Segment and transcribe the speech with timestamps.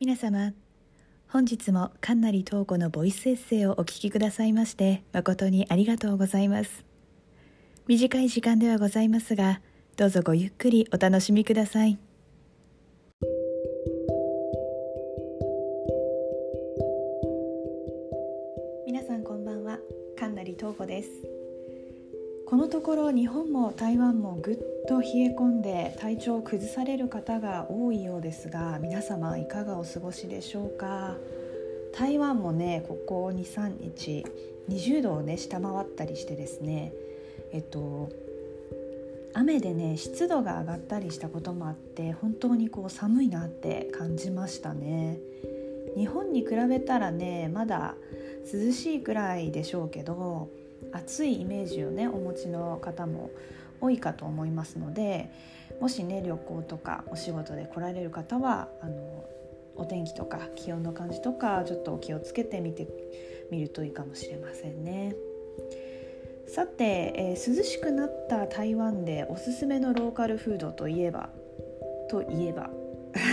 [0.00, 0.52] 皆様
[1.28, 6.84] 本日も神成東子のボイスエッセイをお聞きくださいまして誠にありがとうございます。
[7.86, 9.60] 短い時間ではございますが
[9.96, 11.96] どうぞごゆっくりお楽しみください。
[18.84, 19.78] 皆さんこんばんは。
[20.18, 21.08] 神成東子です。
[22.46, 31.16] このところ日本も台湾もぐっと冷え込んで体調を崩される方が多いようですが皆様いかがお過ごしでしょうか？
[31.92, 34.26] 台湾もねここ23日
[34.68, 36.92] 20度をね下回ったりしてですね
[37.52, 38.10] えっと
[39.32, 45.18] 雨でね湿度が上がったりしたこともあって本当にこう寒いなって感じましたね。
[45.96, 47.94] 日本に比べたらねまだ
[48.52, 50.50] 涼しいくらいでしょうけど
[50.92, 53.30] 暑いイメージをねお持ちの方も
[53.80, 55.30] 多いかと思いますので
[55.80, 59.24] もしね旅行とかお仕事で来られる方はあの
[59.76, 62.86] お天気とか気温の感じとかちょっとお気をつけてみて
[63.50, 65.14] みるといいかもしれませんね。
[66.46, 71.30] さて、えー、涼しくなった台湾でおすすめのローカルフードといえば
[72.08, 72.70] といえば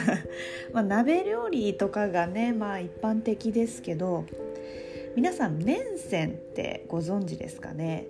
[0.72, 4.24] まあ鍋料理とかがねまあ一般的ですけど
[5.14, 8.06] 皆さん麺線ってご存知ですかね？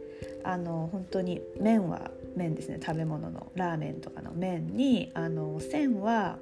[0.46, 2.78] あの本当に麺は麺ですね。
[2.80, 3.50] 食べ物の。
[3.56, 6.38] ラーメンとかの麺にあの線は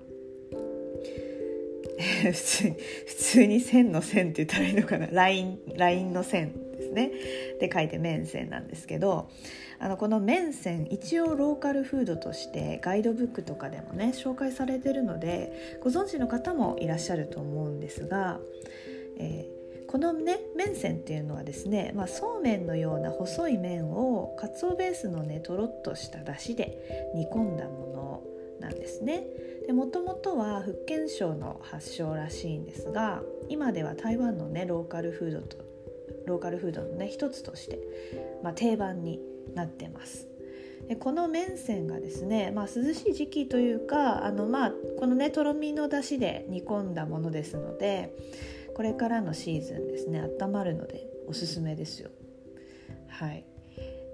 [1.97, 2.33] 普
[3.17, 5.07] 通に線の線って言ったらいいのかな。
[5.07, 7.13] ラインラインの線ですね。
[7.61, 9.31] で書いて麺線なんですけど
[9.79, 18.39] あのこの麺線一応ローカルフードとしてガイドブックとかでもね紹介されてるのでご存知の方もいらっしゃると思うんですが、
[19.19, 19.64] えー
[19.95, 28.23] このね麺線っていうのはですね、まあ、そうめんのような細い麺をかつおベースのねとろっとしただしで煮込んだもの
[28.59, 29.25] なんですね。
[29.69, 35.59] でもともとは福建省の発祥らしいんですが今では台湾のねローカルフードと
[36.27, 37.79] ローカルフードのね一つとして、
[38.43, 39.21] まあ、定番に
[39.55, 40.27] なってます。
[40.89, 48.13] でこの麺線がですね、まあ、涼しい時期というかあの、まあ、このねとろみの出汁で煮込んだものですので
[48.75, 50.21] これからのシーズンですね。
[50.41, 52.11] 温まるのでおすすめですよ。
[53.09, 53.45] はい。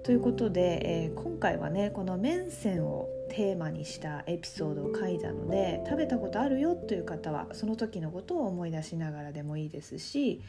[0.05, 10.43] ということで、えー、今回はねこの麺線をテーマにしたエピソードを書いたので食べたことあるよという方はその時のことを思い出しながらでもいいですし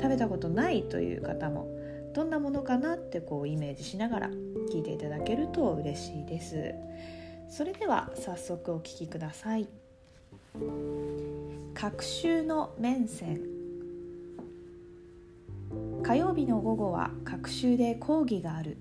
[0.00, 1.68] 食べたことないという方も
[2.14, 4.30] どんなものかなってこうイメージしながら
[4.72, 6.74] 聞いていただけると嬉しいです。
[7.48, 9.87] それでは早速お聴きください。
[11.74, 13.40] 隔週の面線。
[16.02, 18.78] 火曜日の午後は隔週で講義がある。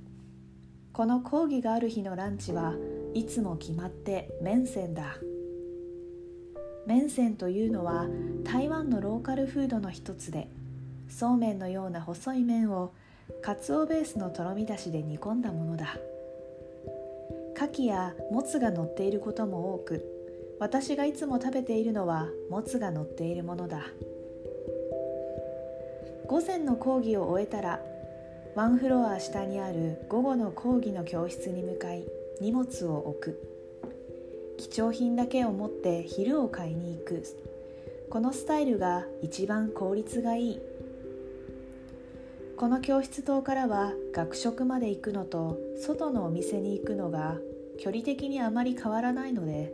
[0.93, 2.73] この講義がある日のランチは
[3.13, 5.17] いつも決まって麺線だ。
[6.87, 8.07] 麺線というのは
[8.43, 10.49] 台湾のローカルフードの一つで
[11.09, 12.93] そうめんのような細い麺を
[13.41, 15.97] かつおベースのとろみだしで煮込んだものだ。
[17.55, 20.16] 牡蠣やもつが乗っていることも多く
[20.59, 23.83] 私がいつも食べているのはもつが乗っているものだ。
[26.27, 27.79] 午前の講義を終えたら
[28.55, 32.03] ワンフロア下にある午後の講義の教室に向かい
[32.41, 33.57] 荷物を置く。
[34.57, 37.23] 貴重品だけを持って昼を買いに行く。
[38.09, 40.59] このスタイルが一番効率がいい。
[42.57, 47.37] この教室棟からは学食まで行くのと外のお店に行くのが
[47.77, 49.71] 距離的にあまり変わらないので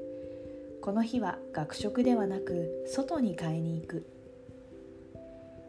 [0.83, 4.05] この日は学食ではなく外に買いに行く。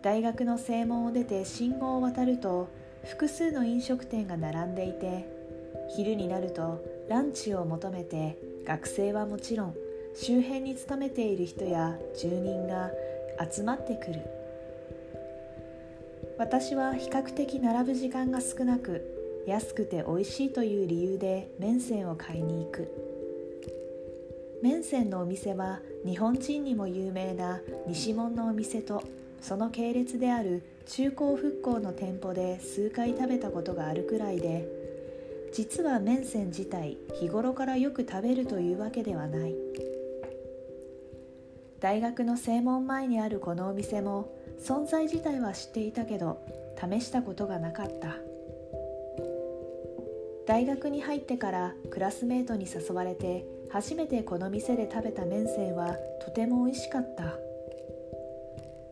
[0.02, 2.68] 大学の正門を出て信号を渡ると
[3.04, 5.28] 複数の飲食店が並んでいて
[5.94, 8.36] 昼になるとランチを求めて
[8.66, 9.74] 学生はもちろん
[10.16, 12.90] 周辺に勤めている人や住人が
[13.48, 14.20] 集まってくる。
[16.40, 23.03] 私は比較的並ぶ時間が少なく安くて美味しいという理由で麺線を買いに行く。
[24.64, 29.04] 麺線のお店は日本人にも有名な西門のお店と
[29.42, 34.66] その系列である中高復興の店舗で数回食べたことがあるくらいで
[35.52, 39.54] 実は麺線自体日頃からよく食べるというわけではない。
[41.80, 46.40] 大学の正門前にあるこのお店も存在自体は知っていたけど
[46.80, 48.16] 試したことがなかった。
[50.46, 53.44] 大学に入ってからクラスメートに誘われて
[53.74, 57.24] 初めてこの店で食べた麺線はとても美味しかった。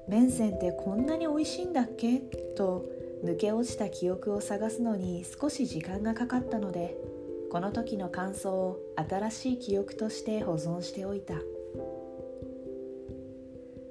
[0.08, 2.18] 麺線ってこんなに美味しいんだっけ？
[2.56, 2.84] と
[3.22, 6.96] 抜け落ちた記憶を探すのに少し時間がかかったので
[7.52, 11.34] この時の感想を新しい記憶として保存しておいた。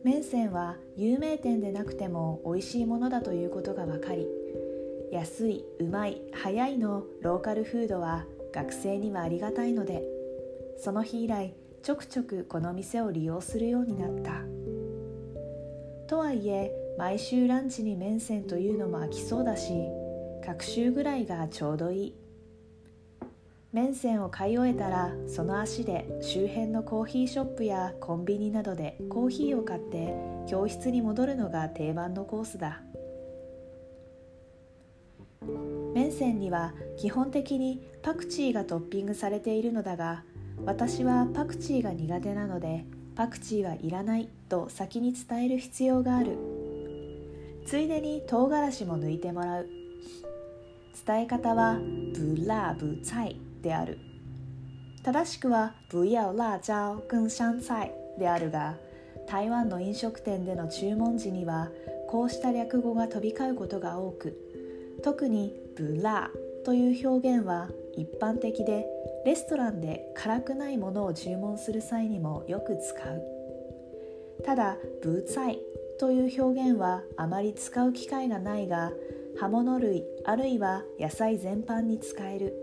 [0.03, 4.27] 麺線は有名店でなくても美味しいものだということが分かり
[5.09, 10.03] 安いうまい早いのローカルフードは学生にはありがたいので
[10.83, 14.42] その日以来ちょくちょくこの店を利用するようになった。
[16.07, 19.74] とはいえ毎週ランチに麺線というのも飽きそうだし
[20.44, 22.16] 各週ぐらいがちょうどいい。
[23.72, 30.16] 麺線を買い終えたらその足で周辺のコーヒーショップやコンビニなどでコーヒーを買って
[30.50, 32.81] 教室に戻るのが定番のコースだ。
[35.94, 40.24] 麺線には基本的にパクチーがトッピングされているのだが
[40.65, 42.85] 私はパクチーが苦手なので
[43.15, 46.37] パクチーはいらないと先に伝える必要がある。
[47.65, 49.67] ついでに唐辛子も抜いてもらう。
[51.05, 51.79] 伝え方は
[52.13, 53.97] ブラブツァイである。
[55.03, 58.75] 正しくは不要辣椒跟香菜であるが
[59.27, 61.69] 台湾の飲食店での注文時には
[62.07, 64.37] こうした略語が飛び交うことが多く。
[65.03, 66.29] 特に「ブラ」
[66.63, 68.85] という表現は一般的で
[69.25, 73.21] レストランで辛くないものを注文する際にもよく使う。
[74.44, 75.62] ただ「ブーツァイ」
[76.00, 78.91] という表現はあまり使う機会がないが
[79.38, 82.53] 葉物類あるいは野菜全般に使える。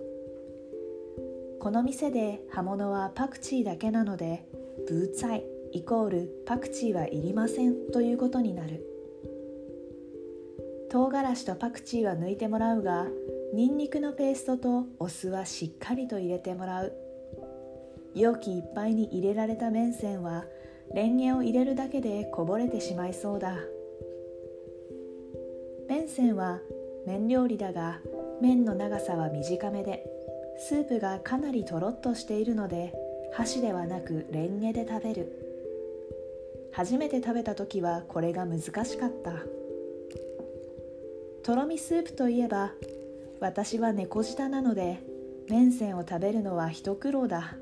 [1.61, 4.45] この店で葉物はパクチーだけなので
[4.89, 8.85] ブーツァイイコールパクチーはいりませんということになる。
[10.91, 13.07] 唐辛子とパクチーは抜いてもらうが
[13.55, 16.93] ニンニクのペーストとお酢はしっかりと入れてもらう。
[18.15, 20.45] 容器いっぱいに入れられた麺線は
[20.95, 23.57] レンゲを入れるだけでこぼれてしまいそうだ。
[25.89, 26.61] 麺線は
[27.07, 28.01] 麺料理だが
[28.41, 30.05] 麺の長さは短めで
[30.59, 32.93] スープがかなりとろっとしているので
[33.33, 35.33] 箸ではなくレンゲで食べる。
[36.73, 39.33] 初めて食べた時はこれが難しかった。
[41.43, 42.73] とろみスープといえば
[43.41, 44.99] 私は猫舌なので
[45.49, 47.55] 麺線を食べるのは一苦労だ。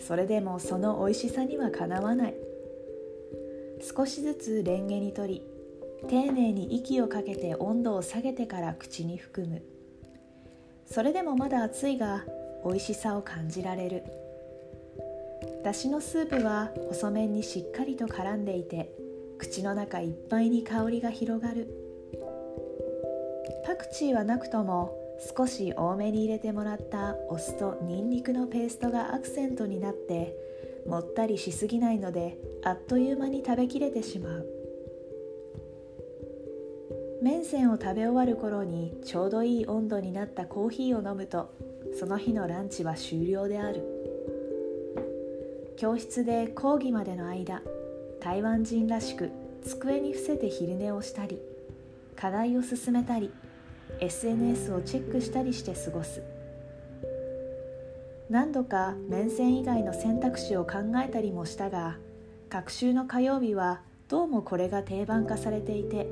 [0.00, 2.34] それでもその美味しさにはかなわない。
[3.80, 5.42] 少しずつレンゲに取り
[6.08, 9.62] 丁寧に息をかけて温度を下げてから口に含む。
[10.86, 12.24] それでもまだ熱いが
[12.64, 14.02] 美味しさを感じられる。
[15.62, 18.90] だしのスープは細麺にしっかりと絡んでいて
[19.38, 21.77] 口の中いっぱいに香りが広がる。
[23.78, 24.94] クチーはなくとも
[25.36, 30.34] 少し多めに入れてもらったお酢とニンニクのペーストがアクセントになって
[30.86, 34.46] もったりしすぎないのであっという間に食べきれてしまう。
[37.20, 41.52] 麺線を食べ終わる頃にちょうどいい温度になったコーヒーを飲むと
[41.98, 43.82] その日のランチは終了である。
[45.76, 47.62] 教室で講義までの間
[48.20, 49.30] 台湾人らしく
[49.64, 51.38] 机に伏せて昼寝をしたり
[52.16, 53.32] 課題を進めたり
[54.00, 56.22] SNS をチェックしたりして過ごす。
[58.30, 60.72] 何度か面線以外の選択肢を考
[61.02, 61.96] えたりもしたが
[62.50, 66.06] 隔週の火曜日はどうもこれが定番化されていて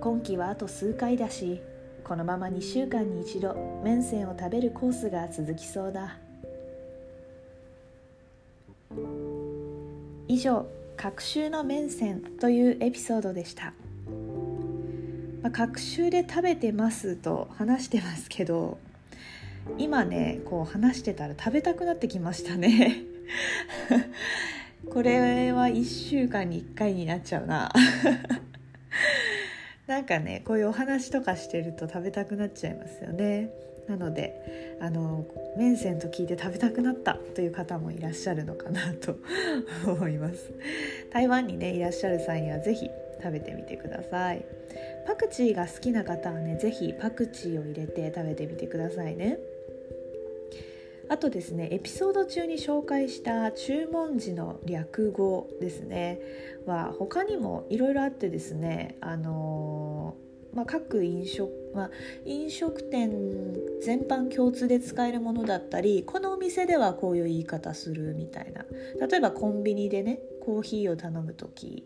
[0.00, 1.60] 今期はあと数回だし
[2.04, 3.54] このまま2週間に一度
[3.84, 6.18] 麺線を食べるコースが続きそうだ。
[10.28, 10.66] 以上
[10.96, 13.74] 「隔週の麺線」というエピソードでした、
[15.46, 18.78] まあ、隔週で食べてますと話してますけど
[19.78, 23.02] 今ねこう話してたら食べたくなってきましたね。
[24.90, 27.70] これは1週間に1回になっちゃうな。
[29.86, 33.50] なんかねこういうお話とかしてると食べたくなっちゃいますよね。
[33.86, 39.20] なのであの麺線と聞いて食べたくなったという方もいらっしゃるのかなと
[39.86, 40.50] 思います。
[41.12, 42.90] 台湾にねいらっしゃる際には是非
[43.22, 44.44] 食べてみてください。
[45.06, 49.38] パクチーが好きな方はね是非パクチーを入れて食べてみてくださいね。
[51.08, 56.20] あとですねエピソード中に紹介した注文時の略語ですね。
[56.66, 60.16] は他にもいろいろあってですねあの
[60.52, 61.90] まあ、各飲食、まあ、
[62.24, 63.12] 飲食店
[63.82, 68.64] 全般共通で使えるものだったりこのお店ではこういう言い方するみたいな。
[69.06, 71.84] 例えばコンビニでねコーヒーを頼む時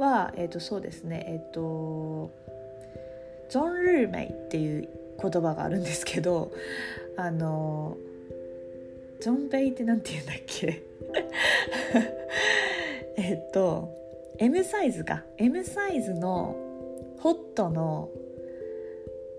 [0.00, 1.24] は、えー、とそうですね。
[1.28, 2.30] えっ、ー、と
[3.50, 4.88] ジョン・ルーメイっていう
[5.20, 6.50] 言葉があるんですけど
[7.16, 7.96] あの
[9.20, 10.82] ジョンベイって何て言うんだっけ？
[13.16, 13.94] えっと
[14.38, 15.24] M サイズか。
[15.36, 16.56] M サイズの
[17.18, 18.08] ホットの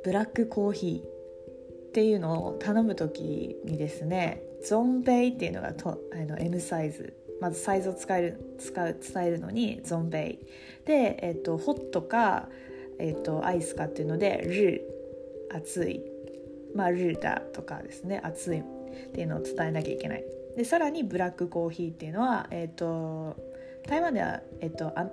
[0.03, 7.13] ブラックコーヒーっていうのを頼む時にですねゾンベイっていうのがとあの M サイズ。
[7.42, 10.86] まずサイズを使える使う伝えるのにゾンベイ。
[10.86, 12.48] で、えーと、ホットか、
[13.00, 14.82] えーと、アイスかっていうのでル
[15.54, 16.02] 熱い。
[16.76, 18.22] まあルーダとかですね。
[18.24, 18.60] 熱い。
[18.60, 18.64] っ
[19.14, 20.24] ていうのを伝えなきゃいけない。
[20.56, 23.36] でさらにブラックコーヒーっていうのは、えーと、
[23.88, 25.08] 台湾では、えー、とあ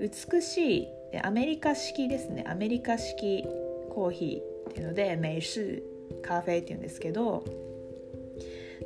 [0.00, 0.88] 美しい
[1.22, 2.44] アメリカ式ですね。
[2.48, 3.44] アメリカ式
[3.90, 5.82] コーヒーっていうので美式
[6.22, 7.44] カフェっていうんですけど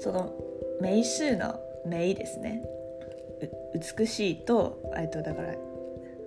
[0.01, 0.35] その
[0.83, 2.63] 美式の美ですね。
[3.99, 5.55] 美しいとえっとだから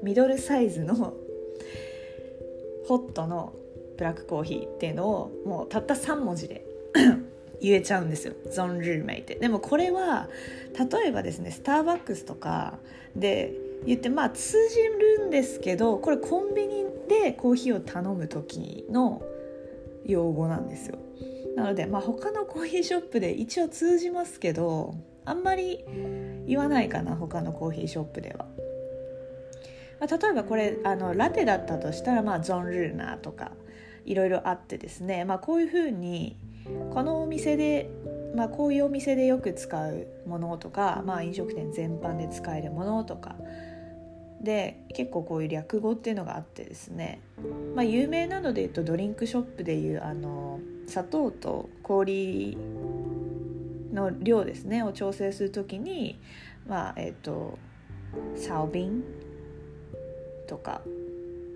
[0.04, 1.14] ミドルサイズの
[2.88, 3.54] ホットの
[3.98, 6.66] ブラックコーヒーっていうのをもうたった3文字で
[7.62, 8.34] 言えちゃうんですよ。
[8.50, 9.36] ゾン・ルーメイって。
[9.36, 10.30] でもこれは
[10.78, 12.80] 例えばですねスターバックスとか
[13.16, 13.54] で
[13.86, 14.82] 言ってまあ通じ
[15.20, 19.22] るんですけどこれコンビニでコーヒーを頼む時の
[20.06, 20.98] 用語なんですよ。
[21.56, 24.96] なのでまあ他のコーヒーショップで一応通じますけど
[25.30, 25.86] あんまり
[26.48, 28.46] 言わないかな他のコーヒーショップでは。
[30.00, 33.52] まあ、例えばこれあのラテだったとしたら、まあ、ゾン・ルーナとか
[34.06, 36.38] いろいろあってですね、まあ、こういうふうに
[36.94, 37.90] このお店で、
[38.36, 43.36] まあ、こういうお店でよく使うものとか、まあ、飲食店全般で使えるものとか
[44.42, 47.20] で結構こういう略語っていうのがあってですね、
[47.76, 52.58] まあ、有名なので言うとドリンクショップでいうあの砂糖と氷
[53.94, 56.20] の量ですねを調整する時に
[56.68, 57.58] まあえっ、ー、と
[58.36, 59.04] サオビン
[60.48, 60.82] とか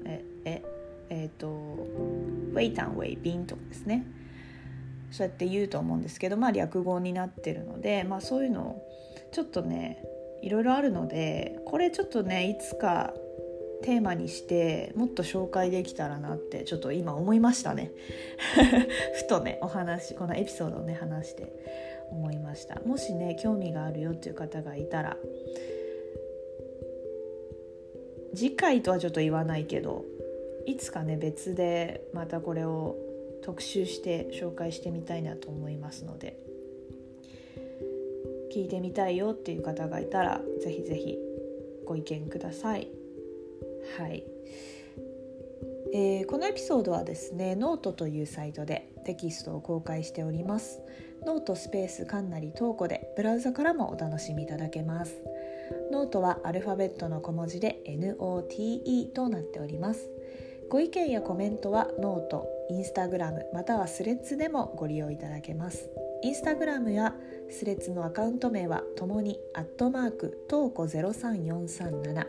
[0.05, 0.63] ええ
[1.09, 4.05] えっ、ー、とウェイタンウェイビンとかですね。
[5.11, 8.87] そうやって言うと思うんですけどまあ略語になってるのでまあそういうのを
[9.31, 10.03] ちょっとね
[10.41, 13.13] いろいろあるのでこれちょっとねいつか
[13.83, 17.91] テーマにしてもっと紹介できたらなってちょっと今思いましたね。
[19.13, 21.92] ふとねお話このエピソードをね話して。
[22.13, 22.79] 思いました。
[22.85, 25.17] もしね興味があるよっていう方がいたら
[28.35, 30.05] 次回とはちょっと言わないけど
[30.65, 32.95] いつかね別でまたこれを
[33.43, 36.39] 特集して紹介してみたいなと思いますので
[38.53, 41.17] 聞いてみたいよっていう方がいたらぜひぜひ
[41.85, 42.87] ご意見ください。
[43.97, 44.23] はい、
[45.93, 50.81] えー、このエピソードはですねノートというサイトでテキストを公開しております。
[51.25, 55.15] ノートスペースかんなりトーコでブラウザからもお楽しみいただけます。
[55.91, 60.09] ノートはアルファベットの小文字で NOTE となっております。
[60.69, 65.89] ご意見やコメントはノート、インスタグラムまたはスレッズでもご利用いただけます。
[66.23, 67.13] インスタグラムや
[67.49, 72.25] スレッズのアカウント名はともにアットマークトーコ03437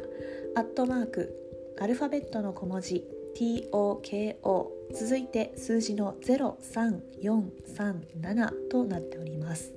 [0.56, 1.32] アットマーク
[1.80, 3.04] アルファベットの小文字
[3.36, 9.72] TOKO 続いて数字の03437となっております。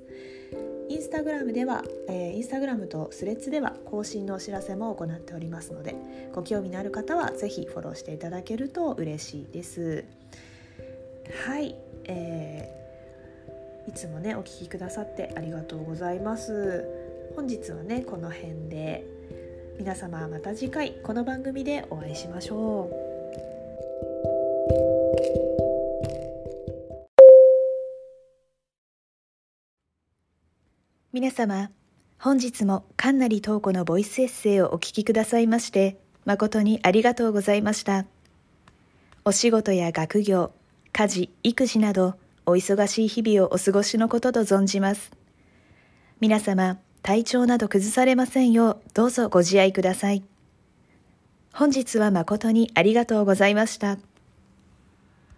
[0.88, 5.94] インスタグラムでは、えー、インスタグラムとスレッズでは更新のお知らせも行っておりますので
[6.32, 10.06] ご興味のある方はぜひフォローしていただけると嬉しいです。
[11.46, 16.86] はい、えー、いつもねお聴きくださってありがとうございます。
[17.36, 19.04] 本日はねこの辺で。
[19.78, 23.07] 皆様また次回この番組でお会いしましょう。
[31.10, 31.70] 皆様、
[32.18, 35.96] 本日もかんなりとうこのボイスエッセイをお聞きくださいまして、
[36.26, 38.04] 誠にありがとうございました。
[39.24, 40.52] お仕事や学業、
[40.92, 45.10] 家事、育児など、お忙しい日々をお過ごしのことと存じます。
[46.20, 50.22] 皆様、体調など崩されませんよう、どうぞご自愛ください。
[51.54, 53.96] 本日は誠にありがとうございました。